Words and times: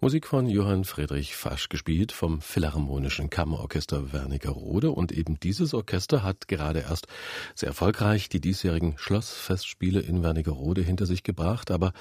Musik 0.00 0.28
von 0.28 0.48
Johann 0.48 0.84
Friedrich 0.84 1.34
Fasch 1.34 1.68
gespielt 1.68 2.12
vom 2.12 2.40
Philharmonischen 2.40 3.30
Kammerorchester 3.30 4.12
Wernigerode. 4.12 4.92
Und 4.92 5.10
eben 5.10 5.40
dieses 5.40 5.74
Orchester 5.74 6.22
hat 6.22 6.46
gerade 6.46 6.82
erst 6.82 7.08
sehr 7.56 7.70
erfolgreich 7.70 8.28
die 8.28 8.40
diesjährigen 8.40 8.96
Schlossfestspiele 8.96 9.98
in 9.98 10.22
Wernigerode 10.22 10.82
hinter 10.82 11.04
sich 11.04 11.24
gebracht, 11.24 11.72
aber 11.72 11.92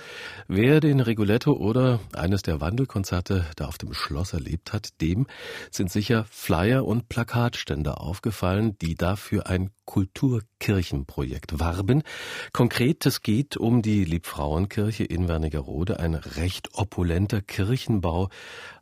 wer 0.47 0.79
den 0.79 0.99
Rigoletto 0.99 1.53
oder 1.53 1.99
eines 2.13 2.43
der 2.43 2.61
Wandelkonzerte 2.61 3.47
da 3.55 3.65
auf 3.65 3.79
dem 3.79 3.95
Schloss 3.95 4.33
erlebt 4.33 4.73
hat, 4.73 5.01
dem 5.01 5.25
sind 5.71 5.91
sicher 5.91 6.27
Flyer 6.29 6.85
und 6.85 7.09
Plakatstände 7.09 7.97
aufgefallen, 7.97 8.77
die 8.77 8.93
dafür 8.93 9.47
ein 9.47 9.71
Kulturkirchenprojekt 9.85 11.59
warben. 11.59 12.03
Konkret, 12.51 13.05
es 13.05 13.23
geht 13.23 13.57
um 13.57 13.81
die 13.81 14.03
Liebfrauenkirche 14.03 15.05
in 15.05 15.27
Wernigerode, 15.27 15.99
ein 15.99 16.13
recht 16.13 16.69
opulenter 16.73 17.41
Kirchen 17.41 17.86
Kirchenbau, 17.87 18.29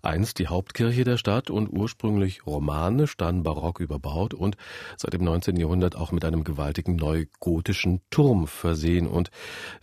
einst 0.01 0.39
die 0.39 0.47
Hauptkirche 0.47 1.03
der 1.03 1.17
Stadt 1.17 1.49
und 1.51 1.69
ursprünglich 1.69 2.45
romanisch, 2.45 3.17
dann 3.17 3.43
barock 3.43 3.79
überbaut 3.79 4.33
und 4.33 4.57
seit 4.97 5.13
dem 5.13 5.23
19. 5.23 5.57
Jahrhundert 5.57 5.95
auch 5.95 6.11
mit 6.11 6.25
einem 6.25 6.43
gewaltigen 6.43 6.95
neugotischen 6.95 8.01
Turm 8.09 8.47
versehen. 8.47 9.07
Und 9.07 9.29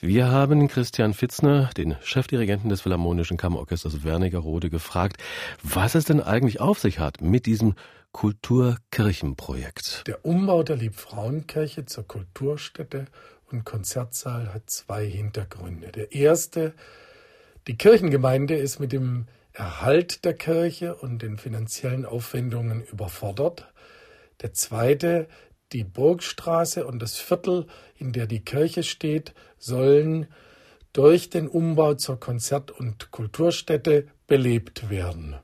wir 0.01 0.31
haben 0.31 0.67
Christian 0.69 1.15
Fitzner, 1.15 1.71
den 1.77 1.97
Chefdirigenten 2.03 2.69
des 2.69 2.81
Philharmonischen 2.81 3.37
Kammerorchesters 3.37 4.03
Wernigerode, 4.05 4.71
gefragt, 4.71 5.23
was 5.63 5.95
es 5.95 6.05
denn 6.05 6.21
eigentlich 6.21 6.61
auf 6.61 6.81
sich 6.81 6.99
hat 6.99 7.21
mit 7.21 7.47
diesem 7.47 7.75
Kulturkirchenprojekt. 8.13 10.05
Der 10.07 10.25
Umbau 10.25 10.63
der 10.63 10.77
Liebfrauenkirche 10.77 11.87
zur 11.87 12.07
Kulturstätte 12.07 13.07
und 13.51 13.65
Konzertsaal 13.65 14.53
hat 14.53 14.69
zwei 14.69 15.07
Hintergründe. 15.07 15.93
Der 15.93 16.13
erste 16.13 16.75
die 17.67 17.77
Kirchengemeinde 17.77 18.57
ist 18.57 18.81
mit 18.81 18.93
dem 18.93 19.27
Erhalt 19.53 20.25
der 20.25 20.35
Kirche 20.35 20.95
und 20.97 21.23
den 21.23 21.39
finanziellen 21.39 22.07
Aufwendungen 22.07 22.83
überfordert. 22.85 23.73
Der 24.41 24.53
zweite, 24.53 25.29
die 25.73 25.85
Burgstraße 25.85 26.87
und 26.87 27.01
das 27.01 27.19
Viertel, 27.19 27.67
in 27.97 28.13
der 28.13 28.27
die 28.27 28.45
Kirche 28.45 28.83
steht, 28.83 29.35
sollen 29.59 30.27
durch 30.93 31.31
den 31.31 31.49
Umbau 31.49 31.95
zur 31.95 32.19
Konzert- 32.19 32.71
und 32.71 33.11
Kulturstätte 33.11 34.09
belebt 34.27 34.91
werden. 34.91 35.37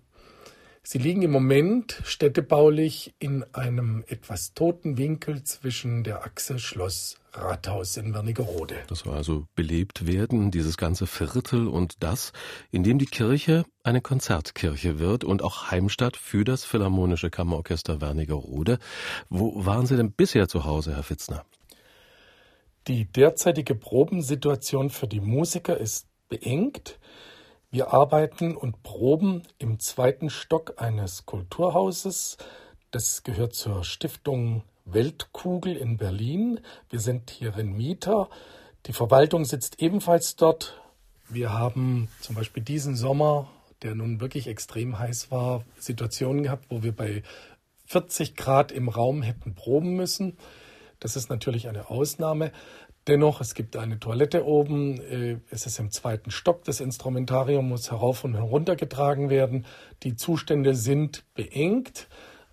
Sie 0.91 0.97
liegen 0.97 1.21
im 1.21 1.33
Moment 1.33 2.01
städtebaulich 2.05 3.13
in 3.19 3.45
einem 3.53 4.05
etwas 4.09 4.55
toten 4.55 4.97
Winkel 4.97 5.43
zwischen 5.43 6.03
der 6.03 6.25
Achse 6.25 6.59
Schloss 6.59 7.19
Rathaus 7.35 7.99
in 7.99 8.15
Wernigerode. 8.15 8.77
Das 8.87 9.05
war 9.05 9.17
also 9.17 9.45
belebt 9.55 10.07
werden, 10.07 10.51
dieses 10.51 10.79
ganze 10.79 11.07
Viertel 11.07 11.69
und 11.69 12.03
das, 12.03 12.33
indem 12.71 12.99
die 12.99 13.05
Kirche 13.05 13.67
eine 13.83 14.01
Konzertkirche 14.01 14.99
wird 14.99 15.25
und 15.25 15.43
auch 15.43 15.71
Heimstatt 15.71 16.17
für 16.17 16.45
das 16.45 16.65
Philharmonische 16.65 17.29
Kammerorchester 17.29 18.01
Wernigerode. 18.01 18.79
Wo 19.29 19.67
waren 19.67 19.85
Sie 19.85 19.99
denn 19.99 20.13
bisher 20.13 20.49
zu 20.49 20.65
Hause, 20.65 20.95
Herr 20.95 21.03
Fitzner? 21.03 21.45
Die 22.87 23.05
derzeitige 23.05 23.75
Probensituation 23.75 24.89
für 24.89 25.07
die 25.07 25.21
Musiker 25.21 25.77
ist 25.77 26.07
beengt. 26.31 26.99
Wir 27.71 27.93
arbeiten 27.93 28.57
und 28.57 28.83
proben 28.83 29.43
im 29.59 29.79
zweiten 29.79 30.31
Stock 30.31 30.81
eines 30.81 31.27
Kulturhauses. 31.27 32.39
Das 32.91 33.25
gehört 33.25 33.55
zur 33.55 33.85
Stiftung 33.85 34.63
Weltkugel 34.87 35.77
in 35.77 35.99
Berlin. 35.99 36.61
Wir 36.89 37.01
sind 37.01 37.29
hierin 37.29 37.77
Mieter. 37.77 38.31
Die 38.87 38.95
Verwaltung 38.95 39.45
sitzt 39.45 39.83
ebenfalls 39.83 40.37
dort. 40.37 40.81
Wir 41.29 41.53
haben 41.53 42.09
zum 42.23 42.37
Beispiel 42.37 42.63
diesen 42.63 42.97
Sommer, 42.97 43.51
der 43.83 43.95
nun 43.95 44.19
wirklich 44.23 44.47
extrem 44.47 44.99
heiß 44.99 45.31
war, 45.31 45.63
Situationen 45.79 46.45
gehabt, 46.45 46.65
wo 46.71 46.83
wir 46.83 46.97
bei 46.97 47.23
40 47.85 48.35
Grad 48.35 48.73
im 48.73 48.89
Raum 48.89 49.21
hätten 49.21 49.55
proben 49.55 49.95
müssen. 49.95 50.39
Das 51.01 51.17
ist 51.17 51.29
natürlich 51.29 51.69
eine 51.69 51.91
Ausnahme. 51.91 52.51
Dennoch, 53.09 53.41
es 53.41 53.55
gibt 53.55 53.75
eine 53.77 53.99
Toilette 53.99 54.45
oben, 54.45 55.01
äh, 55.01 55.39
es 55.49 55.65
ist 55.65 55.79
im 55.79 55.91
zweiten 55.91 56.31
Stock, 56.31 56.65
das 56.65 56.81
Instrumentarium 56.81 57.67
muss 57.67 57.91
herauf 57.91 58.23
und 58.23 58.35
herunter 58.35 58.77
getragen 58.77 59.31
werden. 59.31 59.65
Die 60.03 60.15
Zustände 60.15 60.75
sind 60.75 61.25
beengt. 61.35 62.07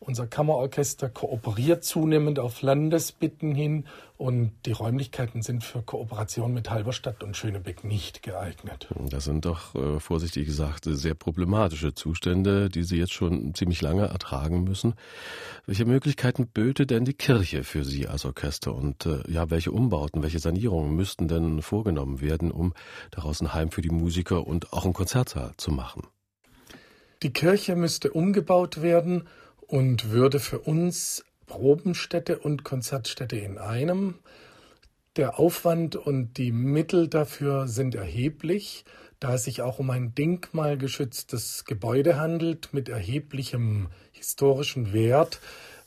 Unser 0.07 0.27
Kammerorchester 0.27 1.09
kooperiert 1.09 1.83
zunehmend 1.83 2.37
auf 2.37 2.61
Landesbitten 2.61 3.55
hin 3.55 3.85
und 4.17 4.51
die 4.67 4.71
Räumlichkeiten 4.71 5.41
sind 5.41 5.63
für 5.63 5.81
Kooperation 5.81 6.53
mit 6.53 6.69
Halberstadt 6.69 7.23
und 7.23 7.35
Schönebeck 7.35 7.83
nicht 7.83 8.21
geeignet. 8.21 8.87
Das 9.09 9.23
sind 9.23 9.45
doch, 9.45 9.73
äh, 9.73 9.99
vorsichtig 9.99 10.45
gesagt, 10.45 10.85
sehr 10.85 11.15
problematische 11.15 11.95
Zustände, 11.95 12.69
die 12.69 12.83
Sie 12.83 12.97
jetzt 12.97 13.13
schon 13.13 13.55
ziemlich 13.55 13.81
lange 13.81 14.05
ertragen 14.05 14.63
müssen. 14.63 14.93
Welche 15.65 15.85
Möglichkeiten 15.85 16.49
böte 16.49 16.85
denn 16.85 17.03
die 17.03 17.15
Kirche 17.15 17.63
für 17.63 17.83
Sie 17.83 18.07
als 18.07 18.25
Orchester 18.25 18.75
und 18.75 19.07
äh, 19.07 19.23
ja, 19.27 19.49
welche 19.49 19.71
Umbauten, 19.71 20.21
welche 20.21 20.39
Sanierungen 20.39 20.95
müssten 20.95 21.27
denn 21.27 21.63
vorgenommen 21.63 22.21
werden, 22.21 22.51
um 22.51 22.75
daraus 23.09 23.41
ein 23.41 23.55
Heim 23.55 23.71
für 23.71 23.81
die 23.81 23.89
Musiker 23.89 24.45
und 24.45 24.71
auch 24.71 24.83
einen 24.83 24.93
Konzertsaal 24.93 25.53
zu 25.57 25.71
machen? 25.71 26.03
Die 27.23 27.33
Kirche 27.33 27.75
müsste 27.75 28.11
umgebaut 28.11 28.83
werden 28.83 29.27
und 29.67 30.11
würde 30.11 30.39
für 30.39 30.59
uns 30.59 31.25
Probenstätte 31.45 32.39
und 32.39 32.63
Konzertstätte 32.63 33.37
in 33.37 33.57
einem. 33.57 34.15
Der 35.15 35.39
Aufwand 35.39 35.95
und 35.95 36.37
die 36.37 36.51
Mittel 36.51 37.07
dafür 37.07 37.67
sind 37.67 37.95
erheblich, 37.95 38.83
da 39.19 39.35
es 39.35 39.45
sich 39.45 39.61
auch 39.61 39.79
um 39.79 39.89
ein 39.89 40.13
denkmalgeschütztes 40.13 41.65
Gebäude 41.65 42.19
handelt 42.19 42.73
mit 42.73 42.89
erheblichem 42.89 43.87
historischen 44.11 44.91
Wert, 44.91 45.39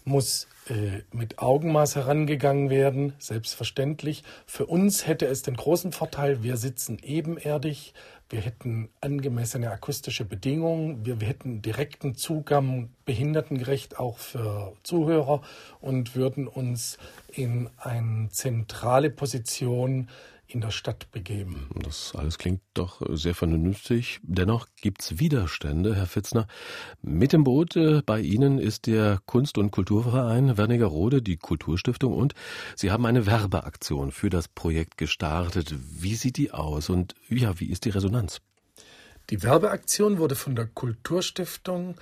muss 0.04 0.48
äh, 0.70 1.02
mit 1.12 1.38
Augenmaß 1.38 1.96
herangegangen 1.96 2.70
werden, 2.70 3.12
selbstverständlich. 3.18 4.24
Für 4.46 4.66
uns 4.66 5.06
hätte 5.06 5.26
es 5.26 5.42
den 5.42 5.56
großen 5.56 5.92
Vorteil, 5.92 6.42
wir 6.42 6.56
sitzen 6.56 6.98
ebenerdig, 7.02 7.92
wir 8.30 8.40
hätten 8.40 8.90
angemessene 9.00 9.70
akustische 9.70 10.24
Bedingungen, 10.24 11.06
wir, 11.06 11.20
wir 11.20 11.28
hätten 11.28 11.62
direkten 11.62 12.14
Zugang 12.14 12.90
behindertengerecht 13.04 13.98
auch 13.98 14.18
für 14.18 14.74
Zuhörer 14.82 15.40
und 15.80 16.14
würden 16.14 16.46
uns 16.46 16.98
in 17.32 17.70
eine 17.78 18.28
zentrale 18.30 19.10
Position 19.10 20.08
in 20.48 20.62
der 20.62 20.70
Stadt 20.70 21.10
begeben. 21.12 21.68
Das 21.74 22.14
alles 22.16 22.38
klingt 22.38 22.62
doch 22.72 23.02
sehr 23.10 23.34
vernünftig. 23.34 24.18
Dennoch 24.22 24.66
gibt 24.80 25.02
es 25.02 25.18
Widerstände, 25.18 25.94
Herr 25.94 26.06
Fitzner. 26.06 26.46
Mit 27.02 27.34
dem 27.34 27.44
Boot 27.44 27.76
äh, 27.76 28.02
bei 28.04 28.20
Ihnen 28.20 28.58
ist 28.58 28.86
der 28.86 29.20
Kunst- 29.26 29.58
und 29.58 29.70
Kulturverein 29.70 30.56
Wernigerode, 30.56 31.20
die 31.20 31.36
Kulturstiftung 31.36 32.14
und 32.14 32.32
Sie 32.76 32.90
haben 32.90 33.04
eine 33.04 33.26
Werbeaktion 33.26 34.10
für 34.10 34.30
das 34.30 34.48
Projekt 34.48 34.96
gestartet. 34.96 35.74
Wie 35.78 36.14
sieht 36.14 36.38
die 36.38 36.50
aus 36.50 36.88
und 36.88 37.14
ja, 37.28 37.60
wie 37.60 37.66
ist 37.66 37.84
die 37.84 37.90
Resonanz? 37.90 38.40
Die 39.28 39.42
Werbeaktion 39.42 40.18
wurde 40.18 40.34
von 40.34 40.56
der 40.56 40.66
Kulturstiftung 40.66 41.96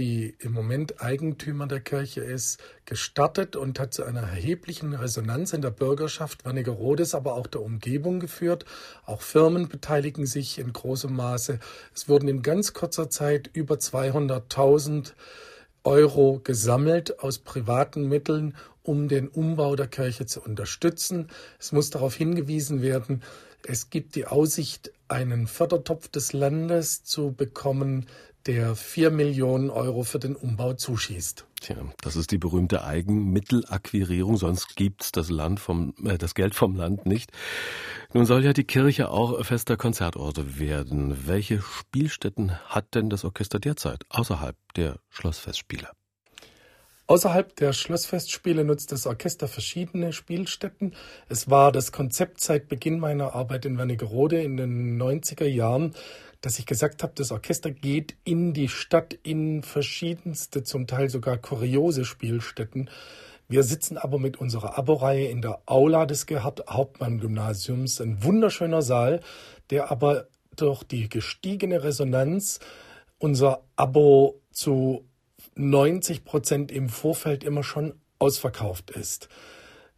die 0.00 0.34
im 0.38 0.52
Moment 0.52 1.02
Eigentümer 1.02 1.66
der 1.66 1.80
Kirche 1.80 2.22
ist, 2.22 2.58
gestartet 2.86 3.54
und 3.54 3.78
hat 3.78 3.92
zu 3.92 4.02
einer 4.02 4.22
erheblichen 4.22 4.94
Resonanz 4.94 5.52
in 5.52 5.60
der 5.60 5.70
Bürgerschaft 5.70 6.46
Wernigerodes, 6.46 7.14
aber 7.14 7.34
auch 7.34 7.46
der 7.46 7.60
Umgebung 7.60 8.18
geführt. 8.18 8.64
Auch 9.04 9.20
Firmen 9.20 9.68
beteiligen 9.68 10.24
sich 10.24 10.58
in 10.58 10.72
großem 10.72 11.14
Maße. 11.14 11.58
Es 11.94 12.08
wurden 12.08 12.28
in 12.28 12.40
ganz 12.40 12.72
kurzer 12.72 13.10
Zeit 13.10 13.50
über 13.52 13.74
200.000 13.74 15.12
Euro 15.84 16.40
gesammelt 16.42 17.20
aus 17.20 17.38
privaten 17.38 18.08
Mitteln, 18.08 18.56
um 18.82 19.06
den 19.06 19.28
Umbau 19.28 19.76
der 19.76 19.88
Kirche 19.88 20.24
zu 20.24 20.40
unterstützen. 20.40 21.28
Es 21.58 21.72
muss 21.72 21.90
darauf 21.90 22.14
hingewiesen 22.14 22.80
werden, 22.80 23.22
es 23.66 23.90
gibt 23.90 24.14
die 24.14 24.26
Aussicht, 24.26 24.90
einen 25.08 25.46
Fördertopf 25.46 26.08
des 26.08 26.32
Landes 26.32 27.04
zu 27.04 27.32
bekommen, 27.32 28.06
der 28.46 28.74
vier 28.74 29.10
Millionen 29.10 29.70
Euro 29.70 30.02
für 30.02 30.18
den 30.18 30.36
Umbau 30.36 30.74
zuschießt. 30.74 31.44
Tja, 31.60 31.76
das 32.00 32.16
ist 32.16 32.30
die 32.30 32.38
berühmte 32.38 32.84
Eigenmittelakquirierung, 32.84 34.36
sonst 34.36 34.76
gibt's 34.76 35.12
das 35.12 35.30
Land 35.30 35.60
vom, 35.60 35.94
äh, 36.04 36.16
das 36.16 36.34
Geld 36.34 36.54
vom 36.54 36.74
Land 36.74 37.06
nicht. 37.06 37.30
Nun 38.12 38.26
soll 38.26 38.44
ja 38.44 38.52
die 38.52 38.64
Kirche 38.64 39.10
auch 39.10 39.44
fester 39.44 39.76
Konzertorte 39.76 40.58
werden. 40.58 41.26
Welche 41.26 41.60
Spielstätten 41.60 42.58
hat 42.66 42.94
denn 42.94 43.10
das 43.10 43.24
Orchester 43.24 43.60
derzeit 43.60 44.04
außerhalb 44.08 44.56
der 44.74 44.98
Schlossfestspiele? 45.10 45.88
Außerhalb 47.10 47.56
der 47.56 47.72
Schlossfestspiele 47.72 48.62
nutzt 48.62 48.92
das 48.92 49.04
Orchester 49.04 49.48
verschiedene 49.48 50.12
Spielstätten. 50.12 50.94
Es 51.28 51.50
war 51.50 51.72
das 51.72 51.90
Konzept 51.90 52.40
seit 52.40 52.68
Beginn 52.68 53.00
meiner 53.00 53.34
Arbeit 53.34 53.64
in 53.64 53.76
Wernigerode 53.78 54.40
in 54.40 54.56
den 54.56 54.96
90er 55.02 55.44
Jahren, 55.44 55.96
dass 56.40 56.58
ich 56.58 56.66
gesagt 56.66 57.02
habe, 57.02 57.12
das 57.16 57.32
Orchester 57.32 57.70
geht 57.70 58.16
in 58.24 58.52
die 58.52 58.68
Stadt 58.68 59.14
in 59.22 59.62
verschiedenste, 59.62 60.62
zum 60.62 60.86
Teil 60.86 61.10
sogar 61.10 61.36
kuriose 61.36 62.04
Spielstätten. 62.04 62.88
Wir 63.48 63.62
sitzen 63.62 63.98
aber 63.98 64.18
mit 64.18 64.38
unserer 64.38 64.78
Abo-Reihe 64.78 65.26
in 65.26 65.42
der 65.42 65.60
Aula 65.66 66.06
des 66.06 66.26
Gerhard 66.26 66.64
Hauptmann 66.68 67.18
Gymnasiums, 67.18 68.00
ein 68.00 68.22
wunderschöner 68.22 68.80
Saal, 68.80 69.20
der 69.70 69.90
aber 69.90 70.28
durch 70.56 70.84
die 70.84 71.08
gestiegene 71.08 71.82
Resonanz 71.82 72.60
unser 73.18 73.62
Abo 73.76 74.40
zu 74.50 75.04
90 75.56 76.24
Prozent 76.24 76.72
im 76.72 76.88
Vorfeld 76.88 77.44
immer 77.44 77.62
schon 77.62 77.94
ausverkauft 78.18 78.90
ist. 78.90 79.28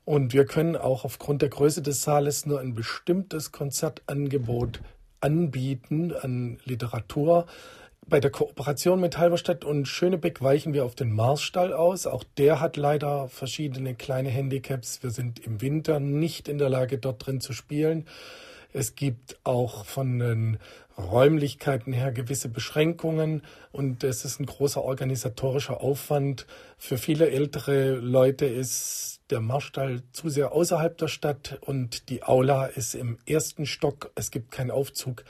Und 0.04 0.32
wir 0.32 0.46
können 0.46 0.76
auch 0.76 1.04
aufgrund 1.04 1.42
der 1.42 1.48
Größe 1.48 1.82
des 1.82 2.02
Saales 2.02 2.46
nur 2.46 2.58
ein 2.60 2.74
bestimmtes 2.74 3.52
Konzertangebot 3.52 4.80
anbieten 5.22 6.12
an 6.12 6.58
Literatur. 6.64 7.46
Bei 8.08 8.20
der 8.20 8.30
Kooperation 8.30 9.00
mit 9.00 9.16
Halberstadt 9.16 9.64
und 9.64 9.86
Schönebeck 9.86 10.42
weichen 10.42 10.74
wir 10.74 10.84
auf 10.84 10.94
den 10.94 11.12
Marsstall 11.12 11.72
aus. 11.72 12.06
Auch 12.06 12.24
der 12.36 12.60
hat 12.60 12.76
leider 12.76 13.28
verschiedene 13.28 13.94
kleine 13.94 14.28
Handicaps. 14.28 15.02
Wir 15.02 15.10
sind 15.10 15.38
im 15.46 15.62
Winter 15.62 16.00
nicht 16.00 16.48
in 16.48 16.58
der 16.58 16.68
Lage, 16.68 16.98
dort 16.98 17.24
drin 17.24 17.40
zu 17.40 17.52
spielen. 17.52 18.06
Es 18.72 18.96
gibt 18.96 19.38
auch 19.44 19.84
von 19.84 20.18
den 20.18 20.58
Räumlichkeiten 20.98 21.92
her 21.92 22.12
gewisse 22.12 22.48
Beschränkungen 22.48 23.42
und 23.70 24.04
es 24.04 24.24
ist 24.24 24.40
ein 24.40 24.46
großer 24.46 24.82
organisatorischer 24.82 25.80
Aufwand. 25.80 26.46
Für 26.78 26.98
viele 26.98 27.30
ältere 27.30 27.94
Leute 27.94 28.46
ist 28.46 29.20
der 29.30 29.40
Marstall 29.40 30.02
zu 30.12 30.28
sehr 30.28 30.52
außerhalb 30.52 30.96
der 30.98 31.08
Stadt 31.08 31.58
und 31.62 32.08
die 32.08 32.22
Aula 32.22 32.66
ist 32.66 32.94
im 32.94 33.18
ersten 33.26 33.66
Stock. 33.66 34.10
Es 34.14 34.30
gibt 34.30 34.50
keinen 34.50 34.70
Aufzug. 34.70 35.24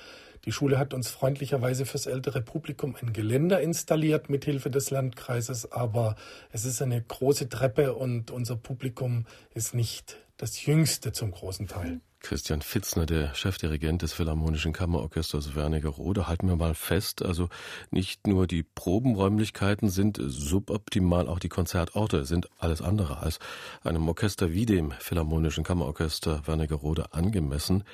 Die 0.44 0.53
Schule 0.53 0.79
hat 0.79 0.93
uns 0.93 1.09
freundlicherweise 1.09 1.87
fürs 1.87 2.06
ältere 2.06 2.43
Publikum 2.43 2.97
ein 3.00 3.12
Geländer 3.12 3.61
installiert 3.61 4.29
mit 4.29 4.44
Hilfe 4.44 4.71
des 4.71 4.91
Landkreises, 4.91 5.71
aber 5.71 6.17
es 6.50 6.65
ist 6.65 6.83
eine 6.83 7.00
große 7.00 7.49
Treppe 7.49 7.94
und 7.94 8.31
unser 8.31 8.56
Publikum 8.56 9.27
ist 9.55 9.75
nicht 9.75 10.17
das 10.37 10.67
jüngste 10.67 11.12
zum 11.12 11.31
großen 11.31 11.69
Teil. 11.69 12.00
Christian 12.19 12.62
Fitzner, 12.62 13.05
der 13.05 13.35
Chefdirigent 13.35 14.03
des 14.03 14.12
Philharmonischen 14.12 14.73
Kammerorchesters 14.73 15.56
Wernigerode, 15.56 16.29
halten 16.29 16.49
wir 16.49 16.56
mal 16.56 16.75
fest, 16.75 17.23
also 17.23 17.49
nicht 17.91 18.27
nur 18.29 18.47
die 18.47 18.62
Probenräumlichkeiten 18.62 19.91
sind 19.91 20.21
suboptimal, 20.21 21.29
auch 21.29 21.41
die 21.41 21.49
Konzertorte 21.49 22.25
sind 22.25 22.49
alles 22.59 22.81
andere 22.81 23.19
als 23.19 23.41
einem 23.83 24.09
Orchester 24.09 24.53
wie 24.53 24.67
dem 24.67 24.93
Philharmonischen 24.93 25.65
Kammerorchester 25.65 26.47
Wernigerode 26.47 27.12
angemessen. 27.12 27.85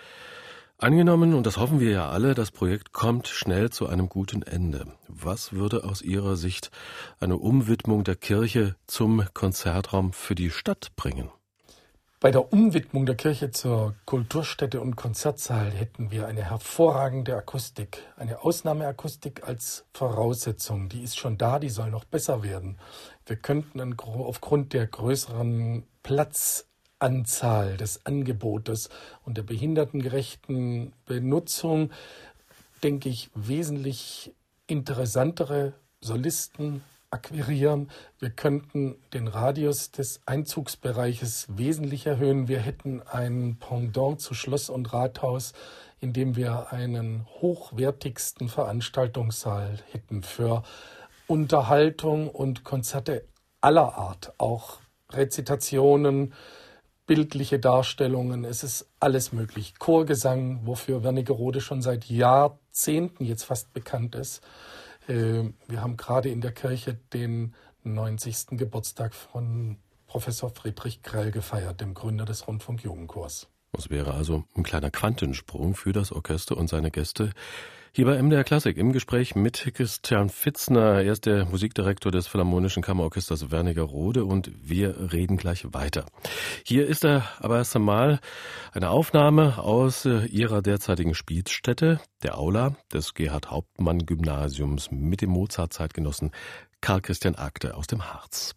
Angenommen, 0.81 1.35
und 1.35 1.45
das 1.45 1.57
hoffen 1.57 1.81
wir 1.81 1.91
ja 1.91 2.09
alle, 2.09 2.37
das 2.37 2.53
Projekt 2.53 2.93
kommt 2.93 3.27
schnell 3.27 3.69
zu 3.71 3.89
einem 3.89 4.09
guten 4.09 4.43
Ende. 4.43 4.87
Was 5.09 5.53
würde 5.53 5.83
aus 5.83 6.03
Ihrer 6.03 6.37
Sicht 6.37 6.71
eine 7.19 7.37
Umwidmung 7.37 8.05
der 8.05 8.15
Kirche 8.15 8.77
zum 8.87 9.25
Konzertraum 9.35 10.13
für 10.13 10.37
die 10.37 10.51
Stadt 10.51 10.93
bringen? 10.95 11.31
Bei 12.21 12.31
der 12.31 12.53
Umwidmung 12.53 13.07
der 13.07 13.17
Kirche 13.17 13.51
zur 13.51 13.97
Kulturstätte 14.05 14.81
und 14.81 14.95
Konzertsaal 14.95 15.73
hätten 15.73 16.13
wir 16.13 16.29
eine 16.29 16.45
hervorragende 16.45 17.37
Akustik, 17.37 18.05
eine 18.17 18.43
Ausnahmeakustik 18.43 19.43
als 19.43 19.85
Voraussetzung. 19.93 20.89
Die 20.89 21.03
ist 21.03 21.19
schon 21.19 21.39
da, 21.39 21.59
die 21.59 21.71
soll 21.71 21.91
noch 21.91 22.05
besser 22.05 22.45
werden. 22.45 22.79
Wir 23.27 23.35
könnten 23.35 23.97
aufgrund 24.01 24.75
der 24.75 24.87
größeren 24.87 25.89
Platzanzahl 26.99 27.77
des 27.77 28.05
Angebotes 28.07 28.89
und 29.25 29.37
der 29.37 29.43
behindertengerechten 29.45 30.93
Benutzung, 31.07 31.91
denke 32.83 33.09
ich, 33.09 33.31
wesentlich 33.35 34.33
interessantere 34.67 35.75
Solisten 36.01 36.83
akquirieren. 37.11 37.89
Wir 38.19 38.31
könnten 38.31 38.97
den 39.15 39.29
Radius 39.29 39.93
des 39.93 40.21
Einzugsbereiches 40.27 41.47
wesentlich 41.49 42.07
erhöhen. 42.07 42.49
Wir 42.49 42.59
hätten 42.59 43.01
ein 43.03 43.57
Pendant 43.59 44.21
zu 44.21 44.35
Schloss 44.35 44.69
und 44.69 44.93
Rathaus, 44.93 45.55
in 46.01 46.13
dem 46.13 46.37
wir 46.37 46.73
einen 46.73 47.27
hochwertigsten 47.41 48.49
Veranstaltungssaal 48.49 49.79
hätten 49.91 50.23
für 50.23 50.63
Unterhaltung 51.27 52.29
und 52.29 52.65
Konzerte 52.65 53.25
aller 53.61 53.95
Art, 53.97 54.33
auch 54.39 54.79
Rezitationen, 55.11 56.35
bildliche 57.09 57.59
Darstellungen, 57.59 58.45
es 58.45 58.63
ist 58.63 58.87
alles 59.01 59.33
möglich. 59.33 59.75
Chorgesang, 59.79 60.61
wofür 60.65 61.03
Wernigerode 61.03 61.61
schon 61.61 61.83
seit 61.83 62.05
Jahrzehnten 62.05 63.25
jetzt 63.25 63.45
fast 63.45 63.73
bekannt 63.73 64.15
ist. 64.15 64.43
Äh, 65.09 65.45
wir 65.67 65.81
haben 65.81 65.97
gerade 65.97 66.29
in 66.29 66.43
der 66.43 66.53
Kirche 66.53 66.99
den 67.13 67.55
90. 67.83 68.59
Geburtstag 68.59 69.15
von 69.15 69.79
Professor 70.07 70.51
Friedrich 70.51 71.03
Grell 71.03 71.31
gefeiert, 71.31 71.81
dem 71.81 71.95
Gründer 71.95 72.27
des 72.27 72.47
Rundfunkjugendchors. 72.47 73.49
Das 73.73 73.91
wäre 73.91 74.15
also 74.15 74.45
ein 74.57 74.63
kleiner 74.63 74.91
Quantensprung 74.91 75.75
für 75.75 75.93
das 75.93 76.13
Orchester 76.13 76.57
und 76.57 76.69
seine 76.69 76.91
Gäste. 76.91 77.33
Hier 77.93 78.05
bei 78.05 78.23
MDR 78.23 78.45
Klassik 78.45 78.77
im 78.77 78.93
Gespräch 78.93 79.35
mit 79.35 79.73
Christian 79.75 80.29
Fitzner. 80.29 81.03
Er 81.03 81.13
ist 81.13 81.27
der 81.27 81.47
Musikdirektor 81.47 82.13
des 82.13 82.27
Philharmonischen 82.27 82.83
Kammerorchesters 82.83 83.51
Wernigerode 83.51 84.25
und 84.25 84.53
wir 84.55 85.13
reden 85.13 85.37
gleich 85.37 85.65
weiter. 85.73 86.07
Hier 86.65 86.87
ist 86.87 87.05
er 87.05 87.29
aber 87.41 87.57
erst 87.57 87.75
einmal 87.75 88.21
eine 88.73 88.91
Aufnahme 88.91 89.59
aus 89.59 90.05
äh, 90.05 90.27
ihrer 90.27 90.63
derzeitigen 90.63 91.15
Spielstätte, 91.15 92.01
der 92.23 92.39
Aula 92.39 92.77
des 92.93 93.15
Gerhard 93.15 93.51
Hauptmann 93.51 94.07
Gymnasiums 94.07 94.91
mit 94.91 95.23
dem 95.23 95.31
Mozart-Zeitgenossen 95.31 96.31
Karl 96.81 97.01
Christian 97.01 97.35
Agde 97.35 97.75
aus 97.75 97.87
dem 97.87 98.05
Harz. 98.13 98.55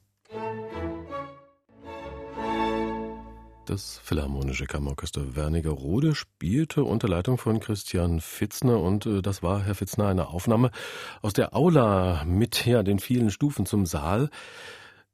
Das 3.72 4.02
Philharmonische 4.04 4.66
Kammerorchester 4.66 5.38
Wernigerode 5.38 6.14
spielte 6.14 6.84
unter 6.84 7.08
Leitung 7.08 7.38
von 7.38 7.62
Christian 7.62 8.20
Fitzner 8.20 8.82
und 8.82 9.06
äh, 9.06 9.22
das 9.22 9.44
war, 9.44 9.64
Herr 9.64 9.76
Fitzner, 9.76 10.08
eine 10.08 10.28
Aufnahme 10.28 10.72
aus 11.22 11.32
der 11.32 11.56
Aula 11.56 12.26
mit 12.26 12.66
ja, 12.66 12.84
den 12.84 13.00
vielen 13.00 13.32
Stufen 13.32 13.66
zum 13.66 13.86
Saal. 13.86 14.30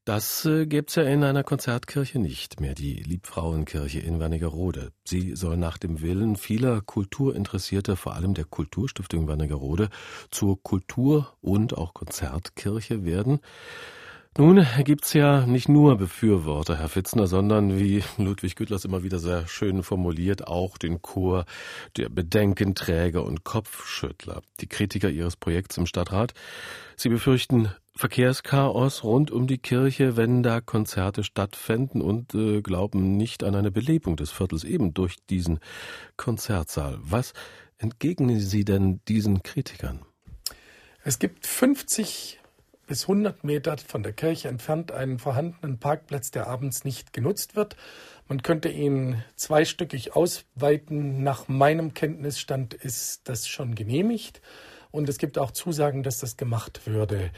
Das 0.05 0.43
äh, 0.45 0.65
gibt's 0.65 0.95
ja 0.95 1.03
in 1.03 1.23
einer 1.23 1.43
Konzertkirche 1.43 2.17
nicht 2.17 2.59
mehr, 2.59 2.73
die 2.73 2.95
Liebfrauenkirche 2.95 3.99
in 3.99 4.19
Wernigerode. 4.19 4.91
Sie 5.03 5.35
soll 5.35 5.55
nach 5.55 5.77
dem 5.77 6.01
Willen 6.01 6.35
vieler 6.35 6.81
Kulturinteressierter, 6.81 7.95
vor 7.95 8.15
allem 8.15 8.33
der 8.33 8.45
Kulturstiftung 8.45 9.27
Wernigerode, 9.27 9.89
zur 10.31 10.63
Kultur- 10.63 11.31
und 11.41 11.77
auch 11.77 11.93
Konzertkirche 11.93 13.05
werden. 13.05 13.39
Nun 14.39 14.67
gibt's 14.83 15.13
ja 15.13 15.47
nicht 15.47 15.67
nur 15.67 15.97
Befürworter, 15.97 16.77
Herr 16.77 16.89
Fitzner, 16.89 17.25
sondern, 17.25 17.79
wie 17.79 18.03
Ludwig 18.17 18.55
Güttlers 18.55 18.85
immer 18.85 19.01
wieder 19.01 19.17
sehr 19.17 19.47
schön 19.47 19.81
formuliert, 19.81 20.47
auch 20.47 20.77
den 20.77 21.01
Chor 21.01 21.45
der 21.97 22.09
Bedenkenträger 22.09 23.23
und 23.23 23.43
Kopfschüttler, 23.43 24.43
die 24.59 24.67
Kritiker 24.67 25.09
Ihres 25.09 25.37
Projekts 25.37 25.77
im 25.77 25.87
Stadtrat. 25.87 26.35
Sie 26.95 27.09
befürchten 27.09 27.73
Verkehrschaos 27.95 29.03
rund 29.03 29.31
um 29.31 29.47
die 29.47 29.57
Kirche, 29.57 30.17
wenn 30.17 30.43
da 30.43 30.61
Konzerte 30.61 31.23
stattfänden 31.23 31.99
und 32.03 32.35
äh, 32.35 32.61
glauben 32.61 33.17
nicht 33.17 33.43
an 33.43 33.55
eine 33.55 33.71
Belebung 33.71 34.17
des 34.17 34.29
Viertels 34.29 34.63
eben 34.63 34.93
durch 34.93 35.15
diesen 35.31 35.59
Konzertsaal. 36.15 36.99
Was 37.01 37.33
entgegnen 37.79 38.39
Sie 38.39 38.65
denn 38.65 39.01
diesen 39.07 39.41
Kritikern? 39.41 40.05
Es 41.03 41.17
gibt 41.17 41.47
50 41.47 42.39
bis 42.87 43.03
100 43.03 43.43
Meter 43.43 43.77
von 43.77 44.01
der 44.01 44.13
Kirche 44.13 44.47
entfernt 44.47 44.91
einen 44.91 45.19
vorhandenen 45.19 45.77
Parkplatz, 45.77 46.31
der 46.31 46.47
abends 46.47 46.85
nicht 46.85 47.13
genutzt 47.13 47.55
wird. 47.55 47.75
Man 48.27 48.41
könnte 48.41 48.69
ihn 48.69 49.23
zweistöckig 49.35 50.15
ausweiten. 50.15 51.21
Nach 51.21 51.47
meinem 51.47 51.93
Kenntnisstand 51.93 52.73
ist 52.73 53.29
das 53.29 53.47
schon 53.47 53.75
genehmigt. 53.75 54.41
Und 54.89 55.09
es 55.09 55.17
gibt 55.17 55.37
auch 55.37 55.51
Zusagen, 55.51 56.01
dass 56.01 56.19
das 56.19 56.37
gemacht 56.37 56.87
würde. 56.87 57.31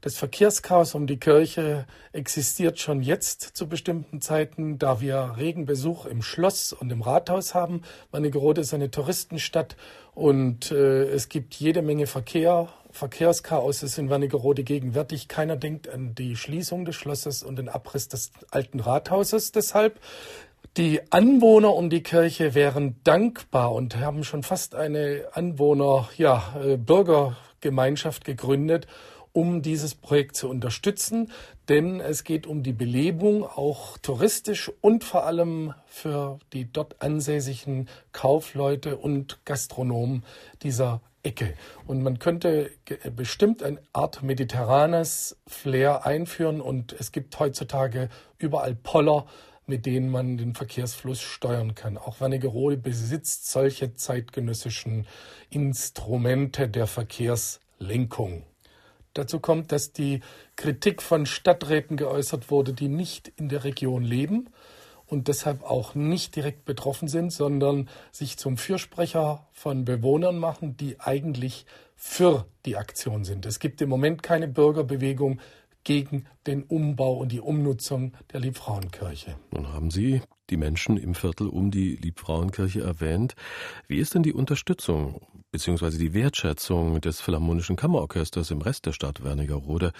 Das 0.00 0.16
Verkehrschaos 0.16 0.96
um 0.96 1.06
die 1.06 1.18
Kirche 1.18 1.86
existiert 2.12 2.80
schon 2.80 3.02
jetzt 3.02 3.40
zu 3.42 3.68
bestimmten 3.68 4.20
Zeiten, 4.20 4.78
da 4.78 5.00
wir 5.00 5.34
regen 5.36 5.64
Besuch 5.64 6.06
im 6.06 6.22
Schloss 6.22 6.72
und 6.72 6.90
im 6.90 7.02
Rathaus 7.02 7.54
haben. 7.54 7.82
Wernigerode 8.10 8.62
ist 8.62 8.74
eine 8.74 8.90
Touristenstadt 8.90 9.76
und 10.14 10.72
äh, 10.72 11.04
es 11.04 11.28
gibt 11.28 11.54
jede 11.54 11.82
Menge 11.82 12.08
Verkehr 12.08 12.68
Verkehrschaos 12.92 13.82
ist 13.82 13.98
in 13.98 14.10
Wernigerode 14.10 14.64
gegenwärtig. 14.64 15.28
Keiner 15.28 15.56
denkt 15.56 15.88
an 15.88 16.14
die 16.14 16.36
Schließung 16.36 16.84
des 16.84 16.94
Schlosses 16.94 17.42
und 17.42 17.56
den 17.56 17.68
Abriss 17.68 18.08
des 18.08 18.30
alten 18.50 18.80
Rathauses 18.80 19.52
deshalb. 19.52 19.98
Die 20.76 21.00
Anwohner 21.10 21.74
um 21.74 21.90
die 21.90 22.02
Kirche 22.02 22.54
wären 22.54 22.96
dankbar 23.04 23.72
und 23.72 23.96
haben 23.96 24.24
schon 24.24 24.42
fast 24.42 24.74
eine 24.74 25.24
Anwohner, 25.32 26.08
ja, 26.16 26.54
äh, 26.64 26.76
Bürgergemeinschaft 26.76 28.24
gegründet, 28.24 28.86
um 29.32 29.62
dieses 29.62 29.94
Projekt 29.94 30.36
zu 30.36 30.48
unterstützen, 30.48 31.30
denn 31.68 32.00
es 32.00 32.24
geht 32.24 32.46
um 32.46 32.62
die 32.62 32.72
Belebung 32.72 33.44
auch 33.44 33.98
touristisch 33.98 34.70
und 34.80 35.04
vor 35.04 35.24
allem 35.26 35.74
für 35.86 36.38
die 36.52 36.70
dort 36.70 37.00
ansässigen 37.00 37.88
Kaufleute 38.12 38.96
und 38.96 39.44
Gastronomen 39.44 40.24
dieser 40.62 41.00
Ecke. 41.22 41.54
Und 41.86 42.02
man 42.02 42.18
könnte 42.18 42.70
bestimmt 43.14 43.62
eine 43.62 43.80
Art 43.92 44.22
mediterranes 44.22 45.36
Flair 45.46 46.06
einführen 46.06 46.60
und 46.60 46.92
es 46.92 47.12
gibt 47.12 47.38
heutzutage 47.38 48.08
überall 48.38 48.74
Poller, 48.74 49.26
mit 49.66 49.86
denen 49.86 50.10
man 50.10 50.36
den 50.36 50.54
Verkehrsfluss 50.54 51.20
steuern 51.20 51.74
kann. 51.74 51.96
Auch 51.96 52.20
Wernigerode 52.20 52.76
besitzt 52.76 53.50
solche 53.50 53.94
zeitgenössischen 53.94 55.06
Instrumente 55.50 56.68
der 56.68 56.86
Verkehrsleitung. 56.86 57.62
Stadtlenkung. 57.82 58.44
Dazu 59.14 59.40
kommt, 59.40 59.72
dass 59.72 59.92
die 59.92 60.20
Kritik 60.56 61.02
von 61.02 61.26
Stadträten 61.26 61.96
geäußert 61.96 62.50
wurde, 62.50 62.72
die 62.72 62.88
nicht 62.88 63.28
in 63.36 63.48
der 63.48 63.64
Region 63.64 64.02
leben 64.02 64.48
und 65.12 65.28
deshalb 65.28 65.62
auch 65.62 65.94
nicht 65.94 66.34
direkt 66.34 66.64
betroffen 66.64 67.06
sind, 67.06 67.32
sondern 67.32 67.90
sich 68.10 68.38
zum 68.38 68.56
Fürsprecher 68.56 69.46
von 69.52 69.84
Bewohnern 69.84 70.38
machen, 70.38 70.78
die 70.78 70.98
eigentlich 71.00 71.66
für 71.94 72.46
die 72.64 72.76
Aktion 72.76 73.24
sind. 73.24 73.44
Es 73.44 73.58
gibt 73.58 73.82
im 73.82 73.90
Moment 73.90 74.22
keine 74.22 74.48
Bürgerbewegung 74.48 75.38
gegen 75.84 76.24
den 76.46 76.62
Umbau 76.62 77.18
und 77.18 77.30
die 77.30 77.40
Umnutzung 77.40 78.14
der 78.32 78.40
Liebfrauenkirche. 78.40 79.36
Nun 79.50 79.72
haben 79.72 79.90
Sie 79.90 80.22
die 80.48 80.56
Menschen 80.56 80.96
im 80.96 81.14
Viertel 81.14 81.48
um 81.48 81.70
die 81.70 81.96
Liebfrauenkirche 81.96 82.80
erwähnt. 82.80 83.34
Wie 83.88 83.98
ist 83.98 84.14
denn 84.14 84.22
die 84.22 84.32
Unterstützung 84.32 85.20
bzw. 85.50 85.98
die 85.98 86.14
Wertschätzung 86.14 87.02
des 87.02 87.20
Philharmonischen 87.20 87.76
Kammerorchesters 87.76 88.50
im 88.50 88.62
Rest 88.62 88.86
der 88.86 88.92
Stadt 88.92 89.22
Wernigerode? 89.22 89.92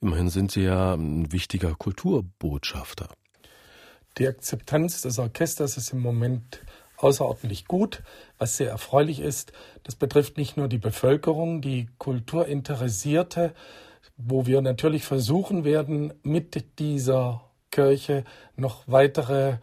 Immerhin 0.00 0.28
sind 0.28 0.52
Sie 0.52 0.62
ja 0.62 0.94
ein 0.94 1.32
wichtiger 1.32 1.74
Kulturbotschafter. 1.74 3.08
Die 4.18 4.28
Akzeptanz 4.28 5.02
des 5.02 5.18
Orchesters 5.18 5.76
ist 5.76 5.92
im 5.92 6.00
Moment 6.00 6.60
außerordentlich 6.98 7.66
gut, 7.66 8.02
was 8.38 8.56
sehr 8.56 8.70
erfreulich 8.70 9.20
ist. 9.20 9.52
Das 9.82 9.96
betrifft 9.96 10.36
nicht 10.36 10.56
nur 10.56 10.68
die 10.68 10.78
Bevölkerung, 10.78 11.62
die 11.62 11.88
Kulturinteressierte, 11.98 13.54
wo 14.16 14.46
wir 14.46 14.60
natürlich 14.60 15.04
versuchen 15.04 15.64
werden, 15.64 16.12
mit 16.22 16.78
dieser 16.78 17.42
Kirche 17.70 18.24
noch 18.54 18.84
weitere 18.86 19.56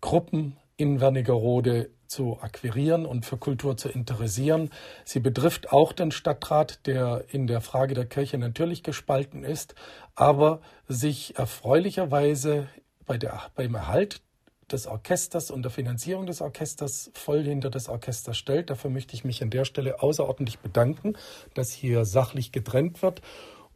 Gruppen 0.00 0.56
in 0.76 1.00
Wernigerode 1.00 1.90
zu 2.06 2.38
akquirieren 2.40 3.06
und 3.06 3.24
für 3.24 3.36
Kultur 3.36 3.76
zu 3.76 3.88
interessieren. 3.88 4.70
Sie 5.04 5.20
betrifft 5.20 5.70
auch 5.72 5.92
den 5.92 6.10
Stadtrat, 6.10 6.86
der 6.86 7.24
in 7.28 7.46
der 7.46 7.60
Frage 7.60 7.94
der 7.94 8.06
Kirche 8.06 8.38
natürlich 8.38 8.82
gespalten 8.82 9.44
ist, 9.44 9.74
aber 10.16 10.60
sich 10.88 11.36
erfreulicherweise 11.38 12.66
bei 13.10 13.18
der, 13.18 13.40
beim 13.56 13.74
Erhalt 13.74 14.22
des 14.70 14.86
Orchesters 14.86 15.50
und 15.50 15.62
der 15.62 15.72
Finanzierung 15.72 16.26
des 16.26 16.40
Orchesters 16.40 17.10
voll 17.12 17.42
hinter 17.42 17.68
das 17.68 17.88
Orchester 17.88 18.34
stellt. 18.34 18.70
Dafür 18.70 18.88
möchte 18.88 19.16
ich 19.16 19.24
mich 19.24 19.42
an 19.42 19.50
der 19.50 19.64
Stelle 19.64 20.00
außerordentlich 20.00 20.60
bedanken, 20.60 21.14
dass 21.54 21.72
hier 21.72 22.04
sachlich 22.04 22.52
getrennt 22.52 23.02
wird 23.02 23.20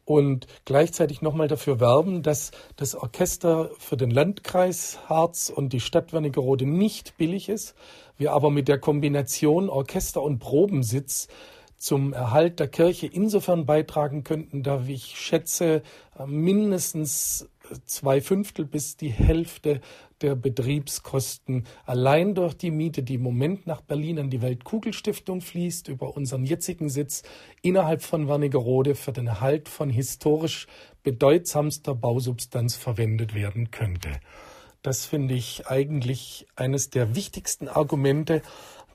und 0.05 0.47
gleichzeitig 0.63 1.21
nochmal 1.21 1.49
dafür 1.49 1.81
werben, 1.81 2.23
dass 2.23 2.51
das 2.77 2.95
Orchester 2.95 3.71
für 3.77 3.97
den 3.97 4.09
Landkreis 4.09 4.99
Harz 5.09 5.51
und 5.53 5.73
die 5.73 5.81
Stadt 5.81 6.13
Wernigerode 6.13 6.65
nicht 6.65 7.17
billig 7.17 7.49
ist, 7.49 7.75
wir 8.17 8.31
aber 8.31 8.51
mit 8.51 8.69
der 8.69 8.79
Kombination 8.79 9.67
Orchester 9.67 10.23
und 10.23 10.39
Probensitz 10.39 11.27
zum 11.75 12.13
Erhalt 12.13 12.61
der 12.61 12.69
Kirche 12.69 13.07
insofern 13.07 13.65
beitragen 13.65 14.23
könnten, 14.23 14.63
da 14.63 14.87
wie 14.87 14.93
ich 14.93 15.19
schätze, 15.19 15.83
mindestens 16.25 17.49
zwei 17.85 18.21
Fünftel 18.21 18.65
bis 18.65 18.97
die 18.97 19.09
Hälfte 19.09 19.81
der 20.21 20.35
Betriebskosten 20.35 21.65
allein 21.85 22.35
durch 22.35 22.55
die 22.55 22.71
Miete, 22.71 23.03
die 23.03 23.15
im 23.15 23.23
Moment 23.23 23.67
nach 23.67 23.81
Berlin 23.81 24.19
an 24.19 24.29
die 24.29 24.41
Weltkugelstiftung 24.41 25.41
fließt, 25.41 25.87
über 25.89 26.15
unseren 26.15 26.45
jetzigen 26.45 26.89
Sitz 26.89 27.23
innerhalb 27.61 28.01
von 28.01 28.27
Wernigerode 28.27 28.95
für 28.95 29.11
den 29.11 29.27
Erhalt 29.27 29.69
von 29.69 29.89
historisch 29.89 30.67
bedeutsamster 31.03 31.93
Bausubstanz 31.95 32.75
verwendet 32.75 33.35
werden 33.35 33.71
könnte. 33.71 34.09
Das 34.81 35.05
finde 35.05 35.33
ich 35.33 35.67
eigentlich 35.67 36.47
eines 36.55 36.89
der 36.89 37.15
wichtigsten 37.15 37.67
Argumente, 37.67 38.41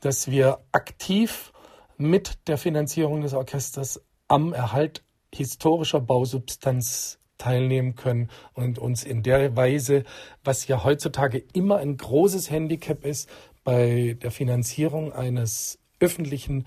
dass 0.00 0.30
wir 0.30 0.60
aktiv 0.72 1.52
mit 1.98 2.48
der 2.48 2.58
Finanzierung 2.58 3.20
des 3.20 3.34
Orchesters 3.34 4.00
am 4.28 4.52
Erhalt 4.52 5.04
historischer 5.34 6.00
Bausubstanz 6.00 7.19
teilnehmen 7.40 7.96
können 7.96 8.28
und 8.52 8.78
uns 8.78 9.02
in 9.02 9.22
der 9.22 9.56
Weise, 9.56 10.04
was 10.44 10.68
ja 10.68 10.84
heutzutage 10.84 11.42
immer 11.52 11.78
ein 11.78 11.96
großes 11.96 12.50
Handicap 12.50 13.04
ist, 13.04 13.28
bei 13.64 14.16
der 14.22 14.30
Finanzierung 14.30 15.12
eines 15.12 15.78
öffentlichen 15.98 16.64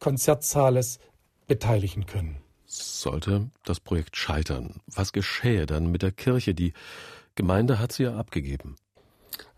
Konzertsaales 0.00 0.98
beteiligen 1.46 2.06
können. 2.06 2.36
Sollte 2.66 3.50
das 3.64 3.80
Projekt 3.80 4.16
scheitern, 4.16 4.80
was 4.86 5.12
geschähe 5.12 5.66
dann 5.66 5.90
mit 5.90 6.02
der 6.02 6.10
Kirche? 6.10 6.54
Die 6.54 6.72
Gemeinde 7.34 7.78
hat 7.78 7.92
sie 7.92 8.04
ja 8.04 8.16
abgegeben. 8.16 8.76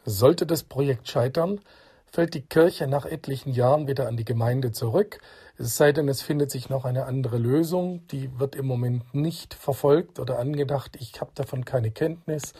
Sollte 0.04 0.46
das 0.46 0.62
Projekt 0.62 1.08
scheitern, 1.08 1.61
fällt 2.10 2.34
die 2.34 2.42
Kirche 2.42 2.86
nach 2.86 3.04
etlichen 3.04 3.52
Jahren 3.52 3.88
wieder 3.88 4.08
an 4.08 4.16
die 4.16 4.25
Gemeinde 4.25 4.72
zurück. 4.72 5.18
Es 5.58 5.76
sei 5.76 5.92
denn, 5.92 6.08
es 6.08 6.22
findet 6.22 6.50
sich 6.50 6.68
noch 6.68 6.84
eine 6.84 7.06
andere 7.06 7.38
Lösung. 7.38 8.06
Die 8.08 8.38
wird 8.38 8.54
im 8.54 8.66
Moment 8.66 9.14
nicht 9.14 9.54
verfolgt 9.54 10.18
oder 10.18 10.38
angedacht. 10.38 10.96
Ich 11.00 11.20
habe 11.20 11.30
davon 11.34 11.64
keine 11.64 11.90
Kenntnis. 11.90 12.52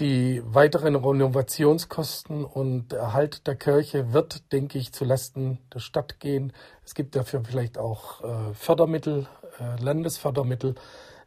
Die 0.00 0.40
weiteren 0.44 0.96
Renovationskosten 0.96 2.44
und 2.44 2.92
Erhalt 2.92 3.46
der 3.46 3.56
Kirche 3.56 4.12
wird, 4.12 4.50
denke 4.52 4.78
ich, 4.78 4.92
zulasten 4.92 5.58
der 5.72 5.80
Stadt 5.80 6.18
gehen. 6.18 6.52
Es 6.84 6.94
gibt 6.94 7.14
dafür 7.14 7.42
vielleicht 7.44 7.76
auch 7.76 8.22
äh, 8.24 8.54
Fördermittel, 8.54 9.26
äh, 9.60 9.82
Landesfördermittel. 9.82 10.76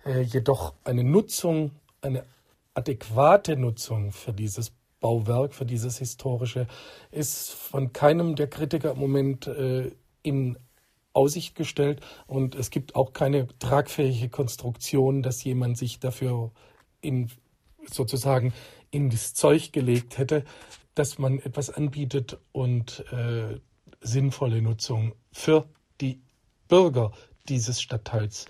Äh, 0.06 0.22
jedoch 0.22 0.74
eine 0.84 1.04
Nutzung, 1.04 1.72
eine 2.02 2.26
adäquate 2.74 3.56
Nutzung 3.56 4.12
für 4.12 4.34
dieses 4.34 4.72
Bauwerk, 5.06 5.54
für 5.54 5.68
dieses 5.68 6.00
historische, 6.00 6.66
ist 7.12 7.52
von 7.52 7.94
keinem 7.94 8.36
der 8.36 8.48
Kritiker 8.48 8.94
im 8.94 9.00
Moment 9.00 9.46
äh, 9.46 9.92
in 10.24 10.58
Aussicht 11.14 11.54
gestellt 11.54 12.02
und 12.26 12.56
es 12.56 12.72
gibt 12.72 12.96
auch 12.96 13.14
keine 13.14 13.48
tragfähige 13.60 14.30
Konstruktion, 14.30 15.22
dass 15.22 15.44
jemand 15.44 15.78
sich 15.78 16.00
dafür 16.00 16.50
in 17.02 17.30
sozusagen 17.86 18.52
in 18.90 19.12
das 19.12 19.36
Zeug 19.36 19.72
gelegt 19.72 20.18
hätte, 20.18 20.44
dass 20.96 21.20
man 21.20 21.38
etwas 21.38 21.70
anbietet 21.70 22.40
und 22.52 23.06
äh, 23.12 23.60
sinnvolle 24.02 24.60
Nutzung 24.64 25.14
für 25.32 25.70
die 26.02 26.20
Bürger 26.68 27.12
dieses 27.48 27.80
Stadtteils 27.80 28.48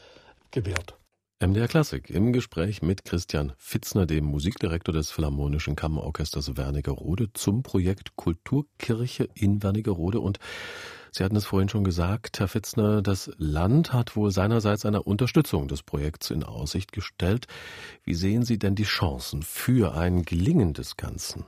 gewährt. 0.52 0.96
MDR 1.42 1.68
Klassik 1.68 2.10
im 2.10 2.32
Gespräch 2.32 2.82
mit 2.82 3.04
Christian 3.04 3.52
Fitzner, 3.58 4.06
dem 4.06 4.24
Musikdirektor 4.24 4.94
des 4.94 5.12
Philharmonischen 5.12 5.76
Kammerorchesters 5.76 6.56
Wernigerode 6.56 7.34
zum 7.34 7.62
Projekt 7.62 8.16
Kulturkirche 8.16 9.28
in 9.34 9.62
Wernigerode 9.62 10.22
und 10.22 10.40
Sie 11.12 11.26
hatten 11.26 11.36
es 11.36 11.44
vorhin 11.44 11.68
schon 11.68 11.84
gesagt, 11.84 12.40
Herr 12.40 12.48
Fitzner, 12.48 13.02
das 13.02 13.30
Land 13.38 13.92
hat 13.92 14.16
wohl 14.16 14.32
seinerseits 14.32 14.86
eine 14.86 15.04
Unterstützung 15.04 15.68
des 15.68 15.84
Projekts 15.84 16.30
in 16.30 16.46
Aussicht 16.46 16.94
gestellt. 16.94 17.48
Wie 18.06 18.16
sehen 18.16 18.44
Sie 18.44 18.58
denn 18.58 18.76
die 18.76 18.84
Chancen 18.84 19.44
für 19.44 19.94
ein 19.94 20.24
Gelingen 20.24 20.74
des 20.74 20.96
Ganzen? 20.96 21.44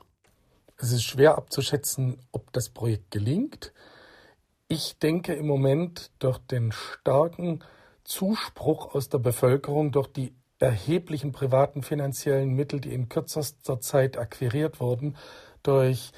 Es 0.75 0.91
ist 0.91 1.03
schwer 1.03 1.37
abzuschätzen, 1.37 2.17
ob 2.33 2.51
das 2.51 2.69
Projekt 2.69 3.11
gelingt. 3.11 3.71
Ich 4.67 4.99
denke 4.99 5.33
im 5.33 5.47
Moment 5.47 6.11
durch 6.19 6.39
den 6.39 6.73
starken 6.73 7.63
Zuspruch 8.07 8.95
aus 8.95 9.09
der 9.09 9.19
Bevölkerung, 9.19 9.91
durch 9.91 10.07
die 10.07 10.33
erheblichen 10.59 11.33
privaten 11.33 11.83
finanziellen 11.83 12.53
Mittel, 12.53 12.79
die 12.79 12.93
in 12.93 13.09
kürzester 13.09 13.79
Zeit 13.81 14.17
akquiriert 14.17 14.79
wurden, 14.79 15.17
durch 15.61 16.11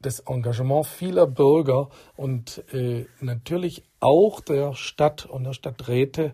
das 0.00 0.20
Engagement 0.20 0.86
vieler 0.86 1.26
Bürger 1.26 1.90
und 2.16 2.64
äh, 2.72 3.06
natürlich 3.20 3.84
auch 4.00 4.40
der 4.40 4.74
Stadt 4.74 5.26
und 5.26 5.44
der 5.44 5.52
Stadträte, 5.52 6.32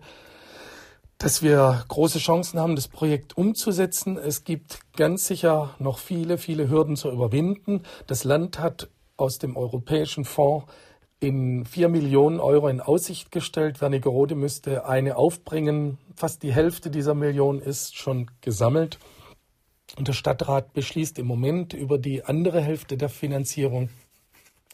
dass 1.17 1.43
wir 1.43 1.83
große 1.89 2.19
Chancen 2.19 2.59
haben, 2.59 2.75
das 2.75 2.87
Projekt 2.87 3.37
umzusetzen. 3.37 4.17
Es 4.17 4.45
gibt 4.45 4.79
ganz 4.95 5.27
sicher 5.27 5.75
noch 5.77 5.99
viele, 5.99 6.37
viele 6.37 6.69
Hürden 6.69 6.95
zu 6.95 7.11
überwinden. 7.11 7.83
Das 8.07 8.23
Land 8.23 8.59
hat 8.59 8.89
aus 9.17 9.39
dem 9.39 9.55
Europäischen 9.57 10.25
Fonds 10.25 10.65
in 11.21 11.65
vier 11.65 11.87
Millionen 11.87 12.39
Euro 12.39 12.67
in 12.67 12.81
Aussicht 12.81 13.31
gestellt. 13.31 13.79
Wernigerode 13.79 14.35
müsste 14.35 14.85
eine 14.85 15.15
aufbringen. 15.15 15.99
Fast 16.15 16.43
die 16.43 16.51
Hälfte 16.51 16.89
dieser 16.89 17.13
Million 17.13 17.61
ist 17.61 17.95
schon 17.95 18.29
gesammelt. 18.41 18.97
Und 19.97 20.07
der 20.07 20.13
Stadtrat 20.13 20.73
beschließt 20.73 21.19
im 21.19 21.27
Moment 21.27 21.73
über 21.73 21.99
die 21.99 22.25
andere 22.25 22.59
Hälfte 22.61 22.97
der 22.97 23.09
Finanzierung. 23.09 23.89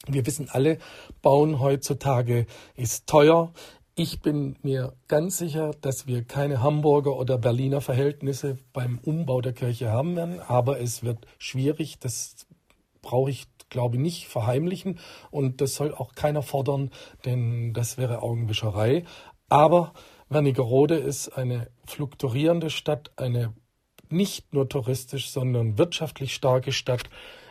Wir 0.08 0.25
wissen 0.25 0.48
alle, 0.50 0.77
Bauen 1.22 1.60
heutzutage 1.60 2.46
ist 2.75 3.08
teuer. 3.08 3.51
Ich 3.96 4.22
bin 4.22 4.56
mir 4.62 4.94
ganz 5.08 5.38
sicher, 5.39 5.72
dass 5.82 6.08
wir 6.08 6.24
keine 6.24 6.62
Hamburger 6.62 7.18
oder 7.18 7.38
Berliner 7.38 7.82
Verhältnisse 7.82 8.58
beim 8.72 9.00
Umbau 9.04 9.42
der 9.42 9.54
Kirche 9.54 9.92
haben 9.92 10.16
werden, 10.16 10.39
aber 10.39 10.80
es 10.80 11.04
wird 11.04 11.25
schwierig. 11.39 12.00
Das 12.00 12.46
brauche 13.01 13.32
ich, 13.32 13.48
glaube 13.70 13.96
ich, 13.96 14.02
nicht 14.02 14.28
verheimlichen 14.28 15.00
und 15.32 15.62
das 15.62 15.76
soll 15.76 15.94
auch 15.94 16.14
keiner 16.14 16.42
fordern, 16.42 16.92
denn 17.26 17.74
das 17.74 17.98
wäre 17.98 18.22
Augenwischerei. 18.22 19.04
Aber 19.50 19.94
Wernigerode 20.30 20.96
ist 20.96 21.30
eine 21.30 21.70
fluktuierende 21.86 22.70
Stadt, 22.70 23.12
eine 23.16 23.54
nicht 24.10 24.54
nur 24.54 24.70
touristisch, 24.70 25.32
sondern 25.32 25.78
wirtschaftlich 25.78 26.34
starke 26.34 26.72
Stadt. 26.72 27.04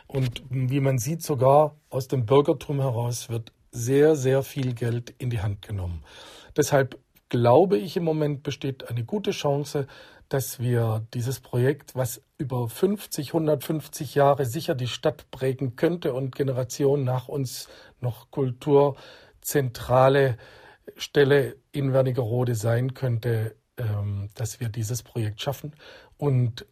Und 0.06 0.42
wie 0.50 0.80
man 0.80 0.98
sieht, 0.98 1.22
sogar 1.22 1.76
aus 1.90 2.08
dem 2.08 2.26
Bürgertum 2.26 2.80
heraus 2.80 3.28
wird 3.28 3.52
sehr, 3.70 4.16
sehr 4.16 4.42
viel 4.42 4.74
Geld 4.74 5.14
in 5.18 5.30
die 5.30 5.40
Hand 5.40 5.62
genommen. 5.62 6.02
Deshalb 6.56 6.98
glaube 7.28 7.76
ich, 7.76 7.96
im 7.96 8.04
Moment 8.04 8.42
besteht 8.42 8.88
eine 8.88 9.04
gute 9.04 9.32
Chance, 9.32 9.86
dass 10.28 10.60
wir 10.60 11.06
dieses 11.14 11.40
Projekt, 11.40 11.94
was 11.94 12.22
über 12.38 12.68
50, 12.68 13.28
150 13.28 14.14
Jahre 14.14 14.46
sicher 14.46 14.74
die 14.74 14.88
Stadt 14.88 15.30
prägen 15.30 15.76
könnte 15.76 16.12
und 16.12 16.34
Generationen 16.34 17.04
nach 17.04 17.28
uns 17.28 17.68
noch 18.00 18.30
kulturzentrale 18.30 20.36
Stelle 20.96 21.56
in 21.72 21.92
Wernigerode 21.92 22.54
sein 22.54 22.94
könnte, 22.94 23.56
ähm, 23.78 24.15
dass 24.34 24.60
wir 24.60 24.68
dieses 24.68 25.02
Projekt 25.02 25.40
schaffen 25.40 25.72
und 26.18 26.64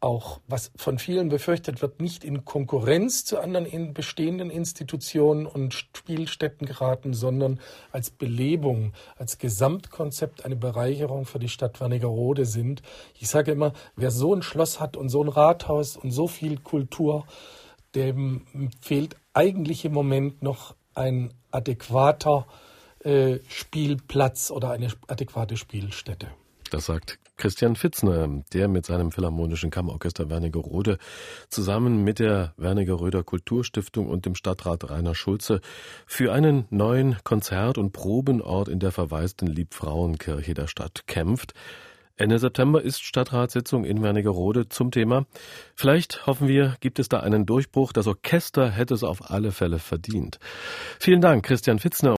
auch, 0.00 0.40
was 0.46 0.72
von 0.76 0.98
vielen 0.98 1.30
befürchtet 1.30 1.80
wird, 1.80 2.00
nicht 2.00 2.22
in 2.22 2.44
Konkurrenz 2.44 3.24
zu 3.24 3.38
anderen 3.38 3.94
bestehenden 3.94 4.50
Institutionen 4.50 5.46
und 5.46 5.72
Spielstätten 5.72 6.66
geraten, 6.66 7.14
sondern 7.14 7.60
als 7.92 8.10
Belebung, 8.10 8.92
als 9.16 9.38
Gesamtkonzept 9.38 10.44
eine 10.44 10.56
Bereicherung 10.56 11.24
für 11.24 11.38
die 11.38 11.48
Stadt 11.48 11.80
Wernigerode 11.80 12.44
sind. 12.44 12.82
Ich 13.18 13.28
sage 13.28 13.52
immer, 13.52 13.72
wer 13.96 14.10
so 14.10 14.34
ein 14.34 14.42
Schloss 14.42 14.80
hat 14.80 14.98
und 14.98 15.08
so 15.08 15.22
ein 15.22 15.28
Rathaus 15.28 15.96
und 15.96 16.10
so 16.10 16.28
viel 16.28 16.58
Kultur, 16.58 17.26
dem 17.94 18.70
fehlt 18.82 19.16
eigentlich 19.32 19.86
im 19.86 19.92
Moment 19.92 20.42
noch 20.42 20.74
ein 20.94 21.32
adäquater 21.50 22.46
äh, 23.02 23.38
Spielplatz 23.48 24.50
oder 24.50 24.72
eine 24.72 24.88
adäquate 25.08 25.56
Spielstätte. 25.56 26.28
Das 26.70 26.86
sagt 26.86 27.18
Christian 27.36 27.74
Fitzner, 27.74 28.42
der 28.52 28.68
mit 28.68 28.86
seinem 28.86 29.10
Philharmonischen 29.10 29.70
Kammerorchester 29.70 30.30
Wernigerode 30.30 30.98
zusammen 31.48 32.04
mit 32.04 32.20
der 32.20 32.54
Wernigeröder 32.58 33.24
Kulturstiftung 33.24 34.08
und 34.08 34.24
dem 34.24 34.36
Stadtrat 34.36 34.88
Rainer 34.88 35.16
Schulze 35.16 35.60
für 36.06 36.32
einen 36.32 36.66
neuen 36.70 37.16
Konzert- 37.24 37.76
und 37.78 37.92
Probenort 37.92 38.68
in 38.68 38.78
der 38.78 38.92
verwaisten 38.92 39.48
Liebfrauenkirche 39.48 40.54
der 40.54 40.68
Stadt 40.68 41.08
kämpft. 41.08 41.54
Ende 42.20 42.38
September 42.38 42.82
ist 42.82 43.02
Stadtratssitzung 43.02 43.84
in 43.86 44.02
Wernigerode 44.02 44.68
zum 44.68 44.90
Thema. 44.90 45.24
Vielleicht 45.74 46.26
hoffen 46.26 46.48
wir, 46.48 46.76
gibt 46.80 46.98
es 46.98 47.08
da 47.08 47.20
einen 47.20 47.46
Durchbruch. 47.46 47.94
Das 47.94 48.06
Orchester 48.06 48.70
hätte 48.70 48.92
es 48.92 49.02
auf 49.02 49.30
alle 49.30 49.52
Fälle 49.52 49.78
verdient. 49.78 50.38
Vielen 50.98 51.22
Dank, 51.22 51.46
Christian 51.46 51.78
Fitzner. 51.78 52.08